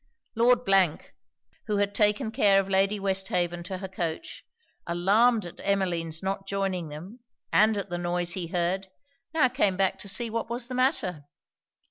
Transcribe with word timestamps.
Lord 0.35 0.67
who 1.67 1.77
had 1.77 1.93
taken 1.93 2.31
care 2.31 2.59
of 2.59 2.67
Lady 2.67 2.99
Westhaven 2.99 3.61
to 3.65 3.77
her 3.77 3.87
coach, 3.87 4.43
alarmed 4.87 5.45
at 5.45 5.59
Emmeline's 5.61 6.23
not 6.23 6.47
joining 6.47 6.89
them, 6.89 7.19
and 7.53 7.77
at 7.77 7.91
the 7.91 7.99
noise 7.99 8.31
he 8.31 8.47
heard, 8.47 8.87
now 9.31 9.47
came 9.47 9.77
back 9.77 9.99
to 9.99 10.09
see 10.09 10.31
what 10.31 10.49
was 10.49 10.67
the 10.67 10.73
matter. 10.73 11.25